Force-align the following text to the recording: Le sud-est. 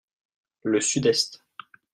Le 0.63 0.81
sud-est. 0.81 1.43